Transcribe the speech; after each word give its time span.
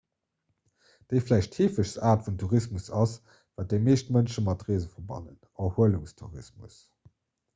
déi 1.11 1.19
vläicht 1.25 1.57
heefegst 1.57 1.99
aart 2.11 2.23
vun 2.27 2.39
tourismus 2.43 2.87
ass 3.01 3.13
wat 3.59 3.69
déi 3.75 3.79
meescht 3.89 4.11
mënsche 4.17 4.45
mat 4.47 4.65
reese 4.69 4.89
verbannen 4.95 5.37
erhuelungstourismus 5.67 6.83